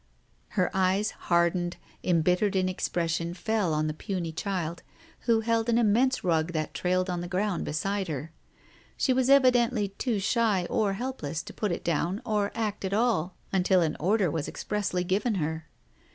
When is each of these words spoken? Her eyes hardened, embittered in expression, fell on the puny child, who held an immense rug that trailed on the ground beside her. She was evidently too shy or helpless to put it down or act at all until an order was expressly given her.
Her 0.57 0.71
eyes 0.73 1.11
hardened, 1.11 1.77
embittered 2.03 2.55
in 2.55 2.67
expression, 2.67 3.35
fell 3.35 3.71
on 3.71 3.85
the 3.85 3.93
puny 3.93 4.31
child, 4.31 4.81
who 5.27 5.41
held 5.41 5.69
an 5.69 5.77
immense 5.77 6.23
rug 6.23 6.53
that 6.53 6.73
trailed 6.73 7.07
on 7.07 7.21
the 7.21 7.27
ground 7.27 7.65
beside 7.65 8.07
her. 8.07 8.31
She 8.97 9.13
was 9.13 9.29
evidently 9.29 9.89
too 9.89 10.17
shy 10.19 10.65
or 10.71 10.93
helpless 10.93 11.43
to 11.43 11.53
put 11.53 11.71
it 11.71 11.83
down 11.83 12.19
or 12.25 12.51
act 12.55 12.83
at 12.83 12.93
all 12.93 13.35
until 13.53 13.83
an 13.83 13.95
order 13.99 14.31
was 14.31 14.47
expressly 14.47 15.03
given 15.03 15.35
her. 15.35 15.67